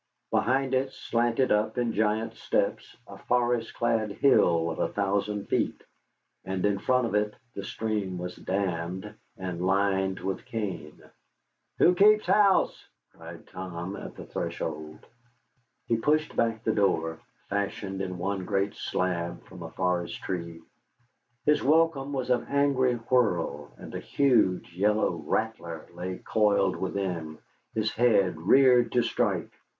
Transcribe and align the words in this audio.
Behind 0.31 0.73
it 0.73 0.91
slanted 0.93 1.51
up, 1.51 1.77
in 1.77 1.93
giant 1.93 2.33
steps, 2.33 2.97
a 3.05 3.19
forest 3.19 3.75
clad 3.75 4.11
hill 4.13 4.71
of 4.71 4.79
a 4.79 4.87
thousand 4.87 5.45
feet, 5.47 5.79
and 6.43 6.65
in 6.65 6.79
front 6.79 7.05
of 7.05 7.13
it 7.13 7.35
the 7.53 7.63
stream 7.63 8.17
was 8.17 8.35
dammed 8.35 9.13
and 9.37 9.63
lined 9.63 10.19
with 10.19 10.43
cane. 10.43 11.03
"Who 11.77 11.93
keeps 11.93 12.25
house?" 12.25 12.83
cried 13.15 13.45
Tom, 13.45 13.95
at 13.95 14.15
the 14.15 14.25
threshold. 14.25 15.05
He 15.85 15.97
pushed 15.97 16.35
back 16.35 16.63
the 16.63 16.73
door, 16.73 17.19
fashioned 17.49 18.01
in 18.01 18.17
one 18.17 18.43
great 18.43 18.73
slab 18.73 19.45
from 19.45 19.61
a 19.61 19.69
forest 19.69 20.19
tree. 20.23 20.63
His 21.45 21.61
welcome 21.63 22.11
was 22.11 22.31
an 22.31 22.45
angry 22.49 22.95
whir, 22.95 23.67
and 23.77 23.93
a 23.93 23.99
huge 23.99 24.73
yellow 24.75 25.17
rattler 25.27 25.85
lay 25.93 26.17
coiled 26.17 26.75
within, 26.75 27.37
his 27.75 27.93
head 27.93 28.35
reared 28.41 28.91
to 28.93 29.03
strike. 29.03 29.51